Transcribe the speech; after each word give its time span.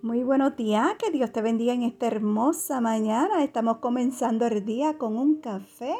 Muy 0.00 0.22
buenos 0.22 0.54
días, 0.54 0.94
que 0.96 1.10
Dios 1.10 1.32
te 1.32 1.42
bendiga 1.42 1.72
en 1.72 1.82
esta 1.82 2.06
hermosa 2.06 2.80
mañana. 2.80 3.42
Estamos 3.42 3.78
comenzando 3.78 4.46
el 4.46 4.64
día 4.64 4.96
con 4.96 5.16
un 5.16 5.40
café 5.40 5.92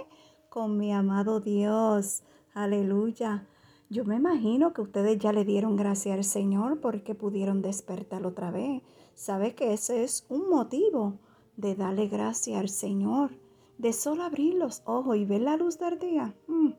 con 0.48 0.78
mi 0.78 0.92
amado 0.92 1.40
Dios. 1.40 2.22
Aleluya. 2.54 3.48
Yo 3.90 4.04
me 4.04 4.14
imagino 4.14 4.72
que 4.72 4.82
ustedes 4.82 5.18
ya 5.18 5.32
le 5.32 5.44
dieron 5.44 5.74
gracias 5.74 6.16
al 6.16 6.22
Señor 6.22 6.80
porque 6.80 7.16
pudieron 7.16 7.60
despertar 7.60 8.24
otra 8.24 8.52
vez. 8.52 8.82
¿Sabe 9.14 9.56
que 9.56 9.72
ese 9.72 10.04
es 10.04 10.24
un 10.28 10.48
motivo 10.48 11.18
de 11.56 11.74
darle 11.74 12.06
gracias 12.06 12.60
al 12.60 12.68
Señor? 12.68 13.32
De 13.78 13.92
solo 13.92 14.22
abrir 14.22 14.54
los 14.54 14.80
ojos 14.84 15.16
y 15.16 15.24
ver 15.24 15.40
la 15.40 15.56
luz 15.56 15.76
del 15.76 15.98
día. 15.98 16.36
Mm, 16.46 16.70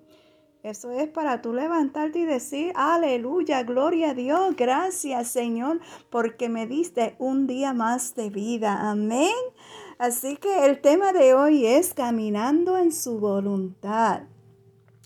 eso 0.62 0.92
es 0.92 1.08
para 1.08 1.42
tú 1.42 1.54
levantarte 1.54 2.20
y 2.20 2.26
decir, 2.26 2.74
aleluya, 2.76 3.64
gloria 3.64 4.12
a 4.12 4.14
Dios, 4.14 4.56
gracias 4.58 5.30
Señor, 5.30 5.80
porque 6.10 6.50
me 6.50 6.68
diste 6.68 7.16
un 7.18 7.48
día 7.48 7.74
más 7.74 8.14
de 8.16 8.30
vida. 8.30 8.90
Amén. 8.90 9.36
Así 9.98 10.38
que 10.38 10.66
el 10.66 10.82
tema 10.82 11.14
de 11.14 11.34
hoy 11.34 11.66
es 11.66 11.94
caminando 11.94 12.78
en 12.78 12.92
su 12.92 13.20
voluntad. 13.20 14.24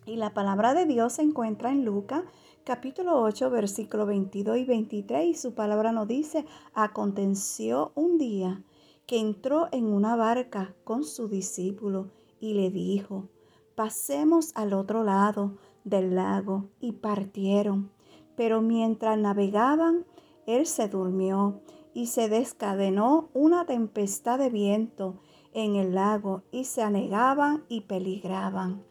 Y 0.06 0.16
la 0.16 0.34
palabra 0.34 0.74
de 0.74 0.86
Dios 0.86 1.14
se 1.14 1.22
encuentra 1.22 1.72
en 1.72 1.86
Lucas 1.86 2.24
capítulo 2.64 3.22
8, 3.22 3.50
versículo 3.50 4.06
22 4.06 4.58
y 4.58 4.66
23. 4.66 5.26
Y 5.26 5.34
su 5.36 5.54
palabra 5.54 5.92
nos 5.92 6.08
dice, 6.08 6.46
aconteció 6.74 7.92
un 7.96 8.18
día 8.18 8.64
que 9.06 9.20
entró 9.20 9.68
en 9.72 9.86
una 9.86 10.16
barca 10.16 10.74
con 10.84 11.04
su 11.04 11.28
discípulo 11.28 12.10
y 12.40 12.54
le 12.54 12.70
dijo, 12.70 13.28
pasemos 13.76 14.52
al 14.56 14.74
otro 14.74 15.04
lado 15.04 15.58
del 15.84 16.16
lago. 16.16 16.70
Y 16.80 16.94
partieron. 16.94 17.92
Pero 18.36 18.62
mientras 18.62 19.18
navegaban, 19.18 20.06
él 20.46 20.66
se 20.66 20.88
durmió 20.88 21.62
y 21.94 22.08
se 22.08 22.30
descadenó 22.30 23.30
una 23.34 23.66
tempestad 23.66 24.40
de 24.40 24.50
viento 24.50 25.20
en 25.54 25.76
el 25.76 25.94
lago 25.94 26.44
y 26.52 26.66
se 26.66 26.82
anegaban 26.82 27.64
y 27.70 27.82
peligraban. 27.82 28.84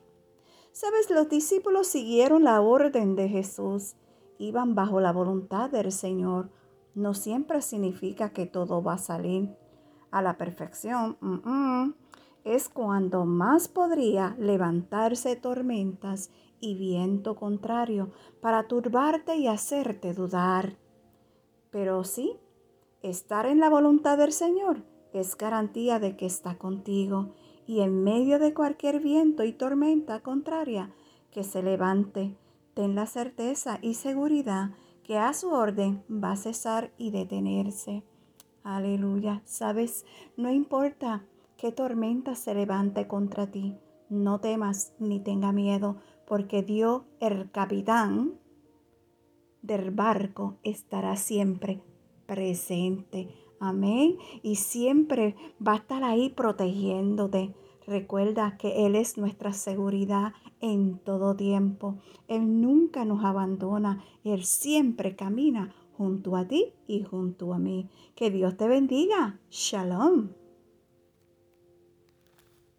Sabes, 0.71 1.11
los 1.11 1.29
discípulos 1.29 1.89
siguieron 1.89 2.45
la 2.45 2.61
orden 2.61 3.17
de 3.17 3.29
Jesús, 3.29 3.97
iban 4.39 4.75
bajo 4.75 5.01
la 5.01 5.13
voluntad 5.13 5.69
del 5.71 5.93
Señor. 5.93 6.51
No 6.95 7.15
siempre 7.15 7.61
significa 7.61 8.31
que 8.31 8.47
todo 8.47 8.83
va 8.83 8.95
a 8.95 8.99
salir 8.99 9.55
a 10.11 10.23
la 10.23 10.39
perfección 10.39 11.19
es 12.45 12.69
cuando 12.69 13.25
más 13.25 13.69
podría 13.69 14.37
levantarse 14.39 15.37
tormentas 15.37 16.31
y 16.61 16.75
viento 16.75 17.37
contrario 17.37 18.11
para 18.41 18.69
turbarte 18.69 19.37
y 19.37 19.49
hacerte 19.49 20.15
dudar. 20.15 20.77
Pero 21.71 22.05
sí, 22.05 22.37
estar 23.03 23.47
en 23.47 23.61
la 23.61 23.69
voluntad 23.69 24.19
del 24.19 24.33
Señor 24.33 24.83
es 25.13 25.37
garantía 25.37 25.99
de 25.99 26.17
que 26.17 26.27
está 26.27 26.57
contigo 26.59 27.35
y 27.67 27.81
en 27.81 28.03
medio 28.03 28.39
de 28.39 28.55
cualquier 28.55 29.01
viento 29.01 29.45
y 29.45 29.53
tormenta 29.53 30.21
contraria 30.21 30.93
que 31.31 31.45
se 31.45 31.63
levante, 31.63 32.37
ten 32.75 32.95
la 32.95 33.07
certeza 33.07 33.79
y 33.83 33.95
seguridad 33.95 34.71
que 35.03 35.19
a 35.19 35.33
su 35.33 35.51
orden 35.51 36.05
va 36.11 36.33
a 36.33 36.37
cesar 36.37 36.93
y 36.99 37.11
detenerse. 37.11 38.05
Aleluya. 38.63 39.43
Sabes, 39.45 40.05
no 40.37 40.51
importa 40.51 41.25
qué 41.63 41.71
tormenta 41.71 42.35
se 42.35 42.55
levante 42.55 43.07
contra 43.07 43.49
ti. 43.53 43.77
No 44.09 44.41
temas 44.41 44.95
ni 44.99 45.21
tenga 45.21 45.53
miedo, 45.53 45.95
porque 46.27 46.65
Dios, 46.65 47.03
el 47.21 47.53
capitán 47.53 48.33
del 49.63 49.93
barco, 49.93 50.57
estará 50.65 51.15
siempre 51.15 51.81
presente. 52.27 53.29
Amén. 53.61 54.17
Y 54.43 54.57
siempre 54.57 55.37
va 55.65 55.75
a 55.75 55.77
estar 55.77 56.03
ahí 56.03 56.31
protegiéndote. 56.31 57.55
Recuerda 57.87 58.57
que 58.59 58.85
Él 58.85 58.97
es 58.97 59.17
nuestra 59.17 59.53
seguridad 59.53 60.33
en 60.61 60.99
todo 60.99 61.37
tiempo. 61.37 61.95
Él 62.27 62.61
nunca 62.61 63.05
nos 63.05 63.25
abandona. 63.25 64.03
Él 64.25 64.43
siempre 64.43 65.15
camina 65.15 65.73
junto 65.97 66.35
a 66.35 66.45
ti 66.45 66.73
y 66.89 67.05
junto 67.05 67.55
a 67.55 67.61
mí. 67.61 67.89
Que 68.17 68.33
Dios 68.33 68.57
te 68.57 68.67
bendiga. 68.67 69.39
Shalom. 69.49 70.42